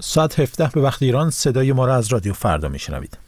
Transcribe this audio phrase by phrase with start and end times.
[0.00, 3.18] ساعت 17 به وقت ایران صدای ما را از رادیو فردا میشنوید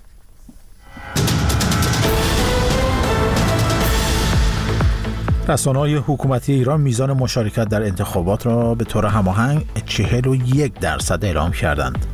[5.66, 12.06] های حکومتی ایران میزان مشارکت در انتخابات را به طور هماهنگ 41 درصد اعلام کردند.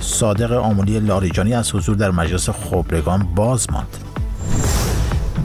[0.00, 3.96] صادق آمولی لاریجانی از حضور در مجلس خبرگان باز ماند.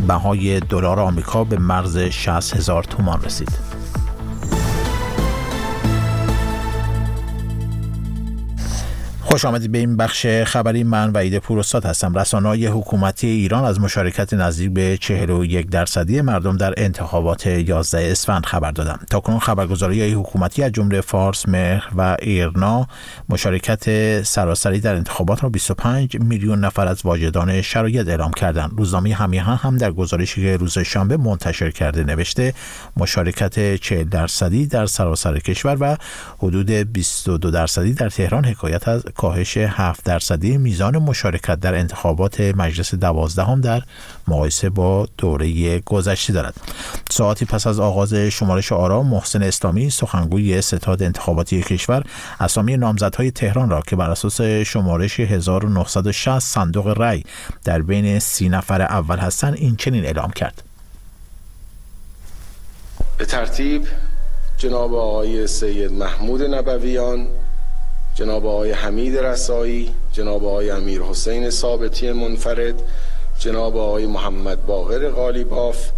[0.07, 3.64] بهای دلار آمریکا به مرز 60 هزار تومان رسید.
[9.26, 10.84] خوش آمدید به این بخش خبری.
[10.84, 12.18] من وعید پوروستاد هستم.
[12.18, 18.72] رسانه‌های حکومتی ایران از مشارکت نزدیک به 41 درصدی مردم در انتخابات 11 اسفند خبر
[18.72, 22.88] دادند تاکنون خبرگزاری های حکومتی از جمله فارس مهر و ایرنا
[23.30, 28.71] مشارکت سراسری در انتخابات را 25 میلیون نفر از واجدان شرایط اعلام کردند.
[28.77, 32.54] روزنامه همیهن هم در گزارشی که روز شنبه منتشر کرده نوشته
[32.98, 35.98] مشارکت 40 درصدی در سراسر کشور و
[36.38, 42.96] حدود 22 درصدی در تهران حکایت از کاهش 7 درصدی میزان مشارکت در انتخابات مجلس
[42.96, 43.82] دوازدهم در
[44.27, 46.55] مقایسه با دوره گذشته دارد.
[47.12, 52.04] ساعتی پس از آغاز شمارش آرا محسن اسلامی سخنگوی ستاد انتخاباتی کشور
[52.40, 57.24] اسامی نامزدهای تهران را که بر اساس شمارش 1960 صندوق رای
[57.63, 60.63] در بین سی نفر اول هستند این چنین اعلام کرد.
[63.18, 63.88] به ترتیب
[64.57, 67.28] جناب آقای سید محمود نبویان
[68.16, 72.81] جناب آقای حمید رسایی جناب آقای امیر حسین ثابتی منفرد
[73.40, 75.91] جناب آقای محمد باقر غالیباف.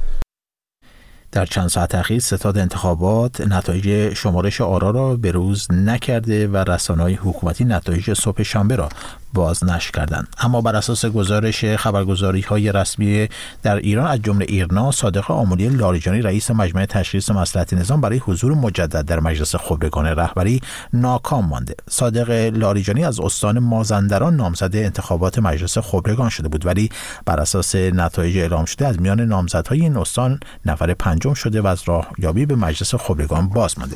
[1.31, 7.13] در چند ساعت اخیر ستاد انتخابات نتایج شمارش آرا را به روز نکرده و رسانه‌های
[7.13, 8.89] حکومتی نتایج صبح شنبه را
[9.33, 13.29] بازنشر کردند اما بر اساس گزارش خبرگزاری های رسمی
[13.63, 18.53] در ایران از جمله ایرنا صادق آملی لاریجانی رئیس مجمع تشخیص مصلحت نظام برای حضور
[18.53, 20.61] مجدد در مجلس خبرگان رهبری
[20.93, 21.75] ناکام مانده.
[21.89, 26.89] صادق لاریجانی از استان مازندران نامزد انتخابات مجلس خبرگان شده بود ولی
[27.25, 31.81] بر اساس نتایج اعلام شده از میان نامزدهای این استان نفر پنجم شده و از
[31.85, 33.95] راهیابی به مجلس خبرگان باز مانده.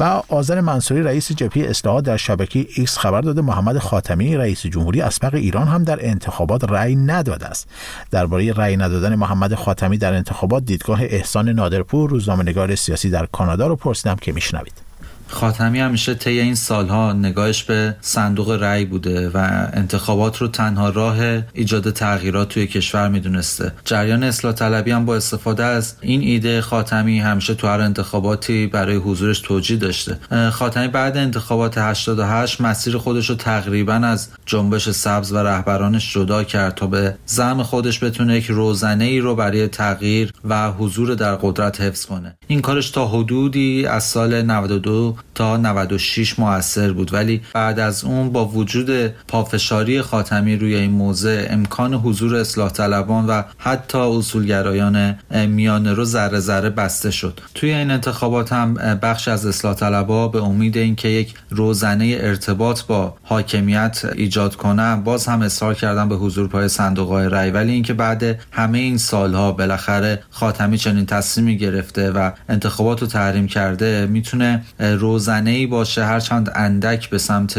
[0.00, 5.00] و آذر منصوری رئیس جبهه اصلاحات در شبکه ایکس خبر داده محمد خاتمی رئیس جمهوری
[5.00, 7.68] اسبق ایران هم در انتخابات رأی نداده است.
[8.10, 13.76] درباره رأی ندادن محمد خاتمی در انتخابات دیدگاه احسان نادرپور روزنامه‌نگار سیاسی در کانادا رو
[13.76, 14.89] پرسیدم که میشنوید.
[15.30, 21.16] خاتمی همیشه طی این سالها نگاهش به صندوق رأی بوده و انتخابات رو تنها راه
[21.52, 23.72] ایجاد تغییرات توی کشور می‌دونسته.
[23.84, 28.96] جریان اصلاح طلبی هم با استفاده از این ایده خاتمی همیشه تو هر انتخاباتی برای
[28.96, 30.18] حضورش توجیه داشته.
[30.50, 36.74] خاتمی بعد انتخابات 88 مسیر خودش رو تقریبا از جنبش سبز و رهبرانش جدا کرد
[36.74, 41.80] تا به زعم خودش بتونه یک روزنه ای رو برای تغییر و حضور در قدرت
[41.80, 42.36] حفظ کنه.
[42.46, 47.14] این کارش تا حدودی از سال 92 تا 96 موثر بود.
[47.14, 48.90] ولی بعد از اون با وجود
[49.28, 56.40] پافشاری خاتمی روی این موضع امکان حضور اصلاح طلبان و حتی اصولگرایان میانه رو ذره
[56.40, 57.40] ذره بسته شد.
[57.54, 63.16] توی این انتخابات هم بخش از اصلاح طلبا به امید اینکه یک روزنه ارتباط با
[63.22, 67.94] حاکمیت ایجاد کنن باز هم اصرار کردن به حضور پای صندوق های رای ولی اینکه
[67.94, 74.62] بعد همه این سالها بالاخره خاتمی چنین تصمیمی گرفته و انتخابات رو تحریم کرده می‌تونه
[75.10, 77.58] روزنه ای باشه هرچند اندک به سمت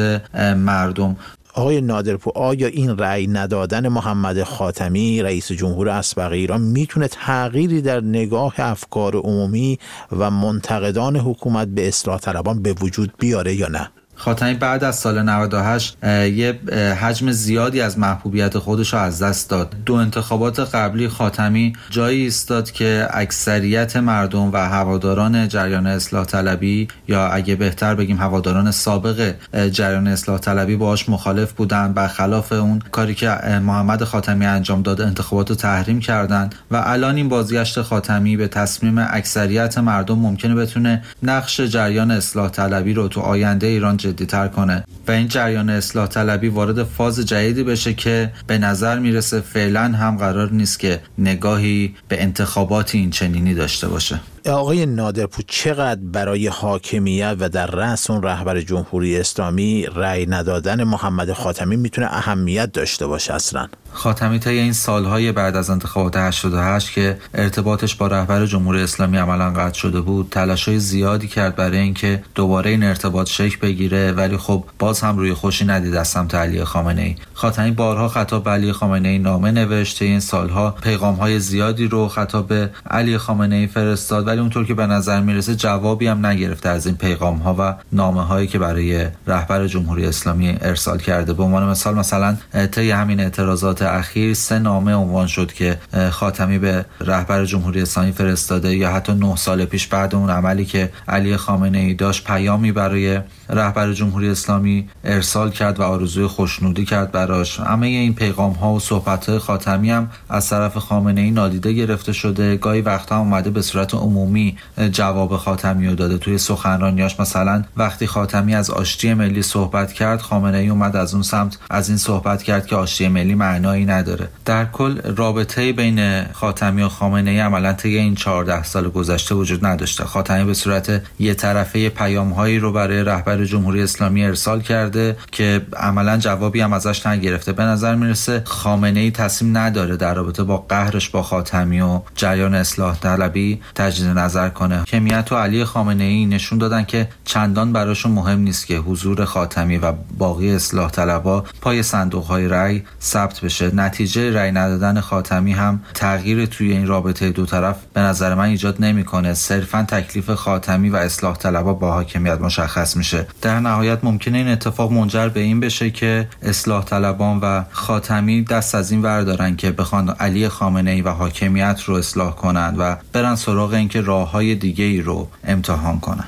[0.55, 1.15] مردم.
[1.53, 8.01] آقای نادرپو آیا این رأی ندادن محمد خاتمی رئیس جمهور اسبق ایران می‌تونه تغییری در
[8.01, 9.79] نگاه افکار عمومی
[10.11, 13.89] و منتقدان حکومت به اصلاح طلبان به وجود بیاره یا نه؟
[14.21, 16.59] خاتمی بعد از سال 98 یه
[17.01, 19.75] حجم زیادی از محبوبیت خودش رو از دست داد.
[19.85, 27.27] دو انتخابات قبلی خاتمی جایی ایستاد که اکثریت مردم و هواداران جریان اصلاح طلبی یا
[27.27, 29.33] اگه بهتر بگیم هواداران سابق
[29.71, 35.49] جریان اصلاح طلبی باهاش مخالف بودن برخلاف اون کاری که محمد خاتمی انجام داد انتخابات
[35.49, 36.49] رو تحریم کردن.
[36.71, 42.93] و الان این بازگشت خاتمی به تصمیم اکثریت مردم ممکنه بتونه نقش جریان اصلاح طلبی
[42.93, 44.83] رو تو آینده ایران جدیتر کنه.
[45.07, 50.17] و این جریان اصلاح طلبی وارد فاز جدیدی بشه که به نظر می‌رسه فعلا هم
[50.17, 54.19] قرار نیست که نگاهی به انتخابات این چنینی داشته باشه.
[54.49, 61.33] آقای نادرپور چقدر برای حاکمیت و در رأس اون رهبر جمهوری اسلامی رأی ندادن محمد
[61.33, 67.17] خاتمی می‌تونه اهمیت داشته باشه اصلا؟ خاتمی طی این سالهای بعد از انتخابات 88 که
[67.33, 72.69] ارتباطش با رهبر جمهوری اسلامی عملا قطع شده بود تلاشای زیادی کرد برای اینکه دوباره
[72.69, 77.01] این ارتباط شکل بگیره ولی خب باز هم روی خوشی ندید از سمت علی خامنه
[77.01, 81.87] ای خاتمی بارها خطاب به علی خامنه ای نامه نوشته این سالها پیغام های زیادی
[81.87, 86.25] رو خطاب به علی خامنه ای فرستاد ولی اونطور که به نظر می‌رسه جوابی هم
[86.25, 91.33] نگرفته از این پیغام ها و نامه هایی که برای رهبر جمهوری اسلامی ارسال کرده.
[91.33, 92.37] به عنوان مثال مثلا
[92.71, 95.77] طی همین اعتراضات اخیر سه نامه عنوان شد که
[96.11, 100.91] خاتمی به رهبر جمهوری اسلامی فرستاده یا حتی نه سال پیش بعد اون عملی که
[101.07, 103.19] علی خامنه ای داشت پیامی برای
[103.51, 107.59] رهبر جمهوری اسلامی ارسال کرد و آرزوی خوشنودی کرد براش.
[107.59, 112.13] همه این پیغام ها و صحبت های خاتمی هم از طرف خامنه ای نادیده گرفته
[112.13, 112.55] شده.
[112.55, 114.57] گاهی وقتا اومده به صورت عمومی
[114.91, 120.57] جواب خاتمی رو داده توی سخنرانیاش مثلا وقتی خاتمی از آشتی ملی صحبت کرد خامنه
[120.57, 124.27] ای اومد از اون سمت از این صحبت کرد که آشتی ملی معنایی نداره.
[124.45, 129.65] در کل رابطه بین خاتمی و خامنه ای عملا طی این 14 سال گذشته وجود
[129.65, 130.03] نداشته.
[130.03, 135.61] خاتمی به صورت یه طرفه پیام هایی رو برای رهبر جمهوری اسلامی ارسال کرده که
[135.77, 137.51] عملا جوابی هم ازش نگرفته.
[137.51, 142.55] به نظر می‌رسه خامنه ای تصمیم نداره در رابطه با قهرش با خاتمی و جریان
[142.55, 144.83] اصلاح طلبی تجدید نظر کنه.
[144.83, 149.77] کمیت و علی خامنه ای نشون دادن که چندان براشون مهم نیست که حضور خاتمی
[149.77, 153.75] و باقی اصلاح طلبا پای صندوق های رأی ثبت بشه.
[153.75, 158.75] نتیجه رأی ندادن خاتمی هم تغییر توی این رابطه دو طرف به نظر من ایجاد
[158.79, 159.33] نمی‌کنه.
[159.33, 163.27] صرفا تکلیف خاتمی و اصلاح طلبا با حاکمیت مشخص میشه.
[163.41, 168.75] در نهایت ممکنه این اتفاق منجر به این بشه که اصلاح طلبان و خاتمی دست
[168.75, 173.35] از این وردارن که بخوان علی خامنه ای و حاکمیت رو اصلاح کنند و برن
[173.35, 176.27] سراغ اینکه راه های دیگه ای رو امتحان کنن.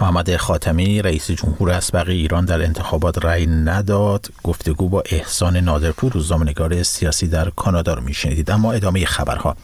[0.00, 4.26] محمد خاتمی رئیس جمهور اسبق ایران در انتخابات رأی نداد.
[4.42, 8.50] گفتگو با احسان نادرپور روزنامه‌نگار سیاسی در کانادا رو میشنیدید.
[8.50, 9.56] اما ادامه خبرها.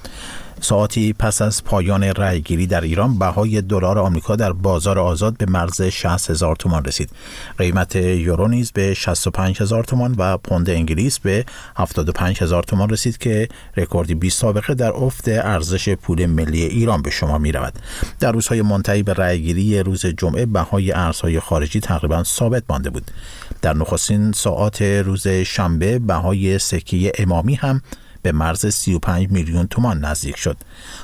[0.60, 5.82] ساعتی پس از پایان رأیگیری در ایران بهای دلار آمریکا در بازار آزاد به مرز
[5.82, 7.10] 60 هزار تومان رسید.
[7.58, 11.44] قیمت یورو نیز به 65 هزار تومان و پوند انگلیس به
[11.76, 17.10] 75 هزار تومان رسید که رکوردی 20 سابقه در افت ارزش پول ملی ایران به
[17.10, 17.74] شما می رود.
[18.20, 23.10] در روزهای منتهی به رأیگیری روز جمعه بهای ارزهای خارجی تقریبا ثابت مانده بود.
[23.62, 27.82] در نخستین ساعات روز شنبه بهای سکه امامی هم
[28.22, 30.56] به مرز 35 میلیون تومان نزدیک شد.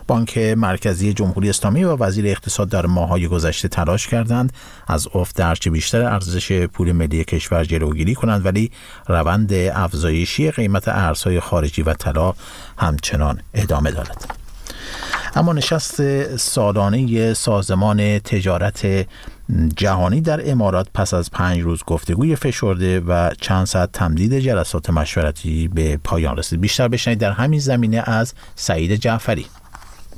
[0.06, 4.52] بانک مرکزی جمهوری اسلامی و وزیر اقتصاد در ماههای گذشته تلاش کردند
[4.86, 8.70] از افت درچه بیشتر ارزش پول ملی کشور جلوگیری کنند ولی
[9.08, 12.34] روند افزایشی قیمت ارزهای خارجی و طلا
[12.78, 14.36] همچنان ادامه دارد.
[15.36, 19.06] اما نشست سالانه سازمان تجارت
[19.76, 25.68] جهانی در امارات پس از پنج روز گفتگوی فشرده و چند ساعت تمدید جلسات مشورتی
[25.68, 26.60] به پایان رسید.
[26.60, 29.46] بیشتر بشنید در همین زمینه از سعید جعفری.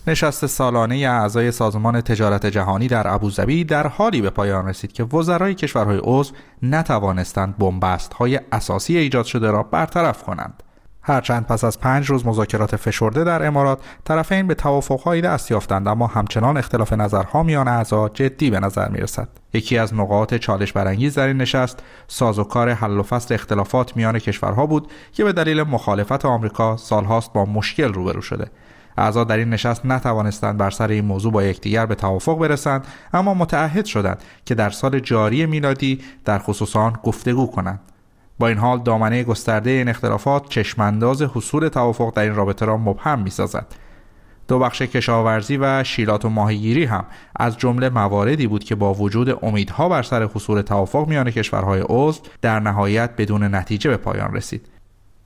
[0.06, 5.54] نشست سالانه اعضای سازمان تجارت جهانی در ابوظبی در حالی به پایان رسید که وزرای
[5.54, 6.32] کشورهای عضو
[6.62, 10.62] نتوانستند بنبست های اساسی ایجاد شده را برطرف کنند.
[11.08, 16.06] هرچند پس از پنج روز مذاکرات فشرده در امارات طرفین به توافقهایی دست یافتند اما
[16.06, 19.28] همچنان اختلاف نظرها میان اعضا جدی به نظر می رسد.
[19.52, 24.66] یکی از نقاط چالش برانگیز در این نشست سازوکار حل و فصل اختلافات میان کشورها
[24.66, 28.50] بود که به دلیل مخالفت آمریکا سالهاست با مشکل روبرو شده
[28.98, 33.34] اعضا در این نشست نتوانستند بر سر این موضوع با یکدیگر به توافق برسند اما
[33.34, 37.80] متعهد شدند که در سال جاری میلادی در خصوص آن گفتگو کنند
[38.38, 43.18] با این حال دامنه گسترده این اختلافات چشمانداز حصول توافق در این رابطه را مبهم
[43.18, 43.66] می سازد.
[44.48, 47.04] دو بخش کشاورزی و شیلات و ماهیگیری هم
[47.36, 52.20] از جمله مواردی بود که با وجود امیدها بر سر حصول توافق میان کشورهای عضو
[52.42, 54.68] در نهایت بدون نتیجه به پایان رسید.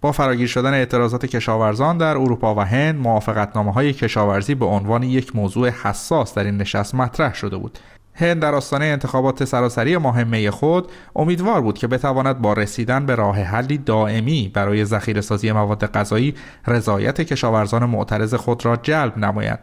[0.01, 5.37] با فراگیر شدن اعتراضات کشاورزان در اروپا و هند موافقتنامه های کشاورزی به عنوان یک
[5.37, 7.79] موضوع حساس در این نشست مطرح شده بود
[8.15, 13.43] هند در آستانه انتخابات سراسری مهمه خود امیدوار بود که بتواند با رسیدن به راه
[13.43, 16.35] حلی دائمی برای ذخیره سازی مواد غذایی
[16.67, 19.59] رضایت کشاورزان معترض خود را جلب نماید.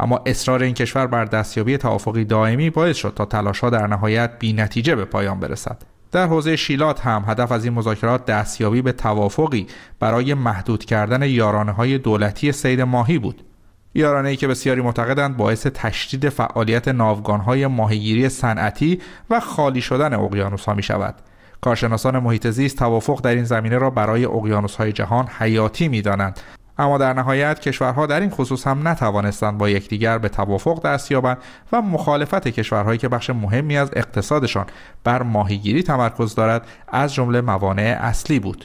[0.00, 4.52] اما اصرار این کشور بر دستیابی توافقی دائمی باعث شد تا تلاشها در نهایت بی
[4.52, 5.82] نتیجه به پایان برسد.
[6.12, 9.66] در حوزه شیلات هم هدف از این مذاکرات دستیابی به توافقی
[10.00, 13.47] برای محدود کردن یارانه های دولتی سید ماهی بود.
[13.94, 20.64] یارانه ای که بسیاری معتقدند باعث تشدید فعالیت ناوگانهای ماهیگیری صنعتی و خالی شدن اقیانوس
[20.64, 21.14] ها می شود.
[21.60, 26.40] کارشناسان محیط زیست توافق در این زمینه را برای اقیانوس های جهان حیاتی می دانند.
[26.78, 31.38] اما در نهایت کشورها در این خصوص هم نتوانستند با یکدیگر به توافق دست یابند
[31.72, 34.66] و مخالفت کشورهایی که بخش مهمی از اقتصادشان
[35.04, 38.64] بر ماهیگیری تمرکز دارد از جمله موانع اصلی بود.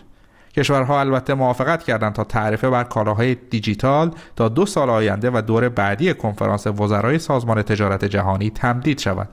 [0.56, 5.70] کشورها البته موافقت کردند تا تعرفه بر کالاهای دیجیتال تا دو سال آینده و دور
[5.70, 9.30] بعدی کنفرانس وزرای سازمان تجارت جهانی تمدید شود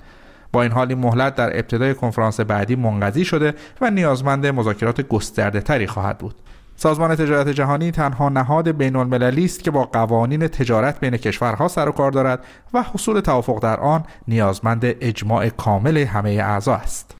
[0.53, 5.61] با این حال این مهلت در ابتدای کنفرانس بعدی منقضی شده و نیازمند مذاکرات گسترده
[5.61, 6.35] تری خواهد بود
[6.77, 11.89] سازمان تجارت جهانی تنها نهاد بین المللی است که با قوانین تجارت بین کشورها سر
[11.89, 17.20] و کار دارد و حصول توافق در آن نیازمند اجماع کامل همه اعضا است.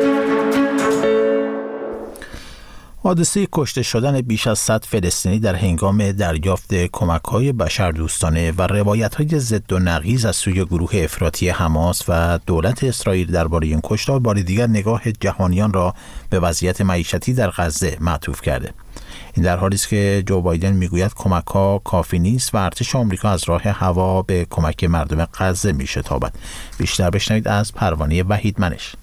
[3.03, 9.15] حادثه کشته شدن بیش از 100 فلسطینی در هنگام دریافت کمک های بشردوستانه و روایت
[9.15, 14.19] های ضد و نقیض از سوی گروه افراطی حماس و دولت اسرائیل درباره این کشتار
[14.19, 15.93] بار دیگر نگاه جهانیان را
[16.29, 18.73] به وضعیت معیشتی در غزه معطوف کرده.
[19.33, 23.29] این در حالی است که جو بایدن می‌گوید کمک ها کافی نیست و ارتش آمریکا
[23.29, 26.33] از راه هوا به کمک مردم غزه میشتابد.
[26.77, 28.95] بیشتر بشنوید از پروانه وحید منش.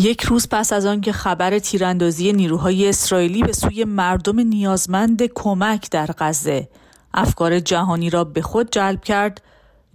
[0.00, 6.10] یک روز پس از آنکه خبر تیراندازی نیروهای اسرائیلی به سوی مردم نیازمند کمک در
[6.18, 6.68] غزه
[7.14, 9.42] افکار جهانی را به خود جلب کرد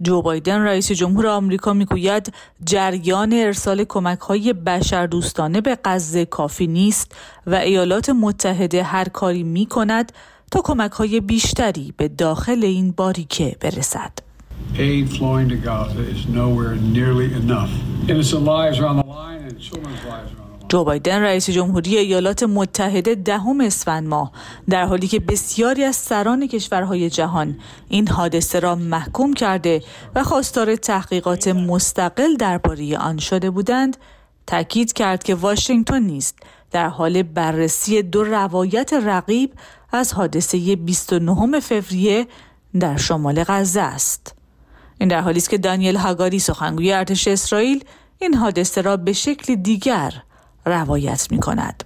[0.02, 2.32] جو بایدن رئیس جمهور آمریکا می‌گوید
[2.64, 7.14] جریان ارسال کمک های بشردوستانه به غزه کافی نیست
[7.46, 10.12] و ایالات متحده هر کاری می کند
[10.50, 14.12] تا کمک های بیشتری به داخل این باریکه برسد.
[20.68, 24.32] جو بایدن رئیس جمهوری ایالات متحده دهم اسفند ماه
[24.68, 27.58] در حالی که بسیاری از سران کشورهای جهان
[27.88, 29.82] این حادثه را محکوم کرده
[30.14, 33.96] و خواستار تحقیقات مستقل درباره آن شده بودند
[34.46, 36.38] تاکید کرد که واشنگتن نیست
[36.70, 39.52] در حال بررسی دو روایت رقیب
[39.92, 42.26] از حادثه 29 فوریه
[42.80, 44.34] در شمال غزه است.
[44.98, 47.84] این در حالی است که دانیل هاگاری سخنگوی ارتش اسرائیل
[48.18, 50.12] این حادثه را به شکل دیگر
[50.66, 51.84] روایت می کند.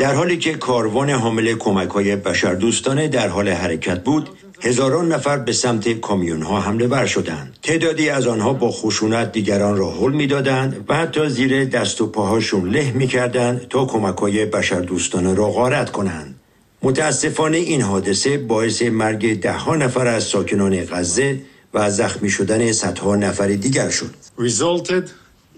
[0.00, 4.28] در حالی که کاروان حامل کمک های بشردوستانه در حال حرکت بود
[4.62, 9.76] هزاران نفر به سمت کامیون ها حمله ور شدند تعدادی از آنها با خشونت دیگران
[9.76, 15.34] را حل می‌دادند و حتی زیر دست و پاهاشون له می‌کردند تا کمک های بشردوستانه
[15.34, 16.34] را غارت کنند
[16.82, 21.40] متاسفانه این حادثه باعث مرگ ده ها نفر از ساکنان غزه
[21.74, 24.14] و زخمی شدن صدها نفر دیگر شد.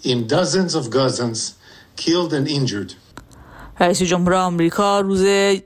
[0.04, 1.54] in dozens of Gazans
[1.96, 2.92] killed and injured.
[3.80, 5.24] رئیس جمهور آمریکا روز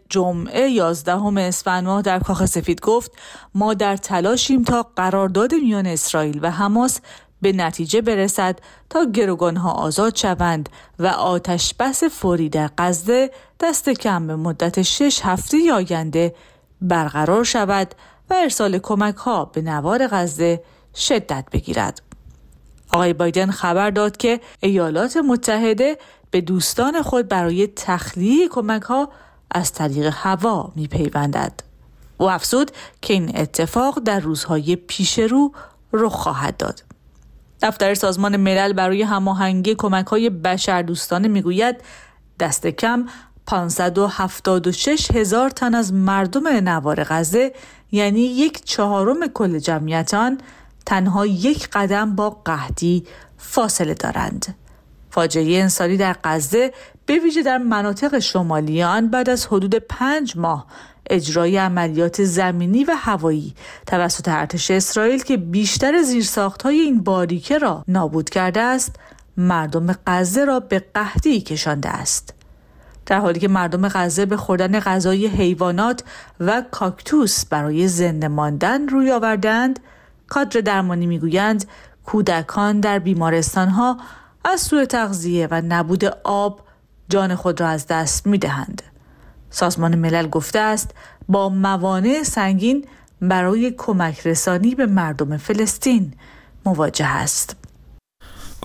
[0.08, 3.10] جمعه 11 اسفند ماه در کاخ سفید گفت
[3.54, 7.00] ما در تلاشیم تا قرارداد میان اسرائیل و حماس
[7.42, 8.58] به نتیجه برسد
[8.90, 15.20] تا گروگانها آزاد شوند و آتش بس فوری در غزه دست کم به مدت شش
[15.22, 16.34] هفته آینده
[16.80, 17.94] برقرار شود
[18.30, 20.62] و ارسال کمک ها به نوار غزه
[20.94, 22.02] شدت بگیرد.
[22.92, 25.98] آقای بایدن خبر داد که ایالات متحده
[26.30, 29.08] به دوستان خود برای تخلیه کمک ها
[29.50, 31.52] از طریق هوا می پیوندد.
[32.18, 32.70] او افزود
[33.02, 35.52] که این اتفاق در روزهای پیش رو
[35.92, 36.82] رخ خواهد داد.
[37.62, 41.76] دفتر سازمان ملل برای هماهنگی کمک های بشردوستانه می‌گوید
[42.40, 43.06] دست کم
[43.46, 47.52] 576 هزار تن از مردم نوار غزه
[47.92, 50.38] یعنی یک چهارم کل جمعیت آن
[50.86, 53.04] تنها یک قدم با قحطی
[53.38, 54.54] فاصله دارند.
[55.10, 56.72] فاجعه انسانی در غزه
[57.06, 60.66] به ویژه در مناطق شمالی آن بعد از حدود پنج ماه
[61.10, 63.54] اجرای عملیات زمینی و هوایی
[63.86, 68.96] توسط ارتش اسرائیل که بیشتر زیرساختهای این باریکه را نابود کرده است
[69.36, 72.35] مردم غزه را به قحطی کشانده است
[73.06, 76.04] در حالی که مردم غزه به خوردن غذای حیوانات
[76.40, 79.80] و کاکتوس برای زنده ماندن روی آوردند
[80.26, 81.64] کادر درمانی می‌گویند
[82.04, 83.96] کودکان در بیمارستان ها
[84.44, 86.60] از سوء تغذیه و نبود آب
[87.08, 88.82] جان خود را از دست می دهند.
[89.50, 90.90] سازمان ملل گفته است
[91.28, 92.84] با موانع سنگین
[93.20, 96.14] برای کمک رسانی به مردم فلسطین
[96.64, 97.56] مواجه است.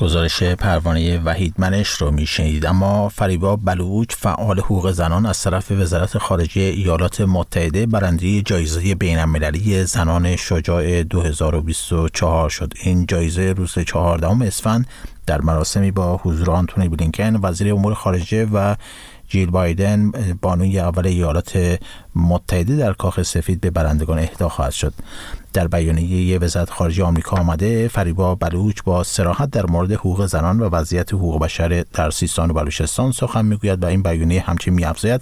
[0.01, 6.17] گزارش پروانه وحید منش رو میشنید اما فریبا بلوچ فعال حقوق زنان از طرف وزارت
[6.17, 12.73] خارجه ایالات متحده برنده جایزه بین المللی زنان شجاع 2024 شد.
[12.81, 14.87] این جایزه روز 14 اسفند
[15.25, 18.75] در مراسمی با حضور آنتونی بلینکن وزیر امور خارجه و
[19.31, 20.11] جیل بایدن
[20.41, 21.79] بانوی اول ایالات
[22.15, 24.93] متحده در کاخ سفید به برندگان اهدا خواهد شد.
[25.53, 30.69] در بیانیه وزارت خارجه آمریکا آمده فریبا بلوچ با سراحت در مورد حقوق زنان و
[30.69, 35.21] وضعیت حقوق بشر در سیستان و بلوچستان سخن می‌گوید و این بیانیه همچنین میافزاید.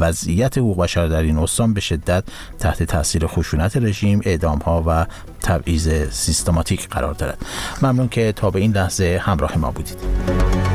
[0.00, 2.24] وضعیت حقوق بشر در این استان به شدت
[2.58, 5.06] تحت تاثیر خشونت رژیم اعدام ها و
[5.40, 7.38] تبعیض سیستماتیک قرار دارد.
[7.82, 10.71] ممنون که تا به این لحظه همراه ما بودید.